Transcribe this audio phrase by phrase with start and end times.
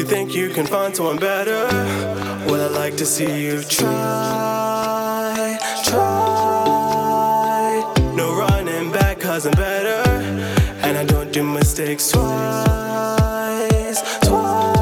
[0.00, 1.66] you think you can find someone better,
[2.46, 7.82] well, I'd like to see you try, try.
[8.16, 10.10] No running back, cause I'm better,
[10.86, 14.80] and I don't do mistakes twice, twice.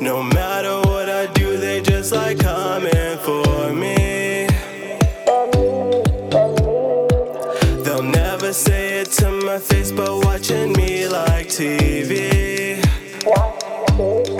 [0.00, 4.46] No matter what I do, they just like coming for me.
[7.84, 12.75] They'll never say it to my face, but watching me like TV.
[13.98, 14.35] Oh.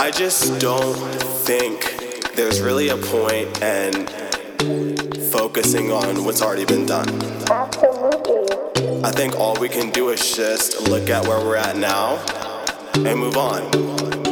[0.00, 0.96] I just don't
[1.44, 4.06] think there's really a point in
[5.30, 7.06] focusing on what's already been done.
[7.50, 9.04] Absolutely.
[9.04, 12.16] I think all we can do is just look at where we're at now
[12.94, 14.29] and move on.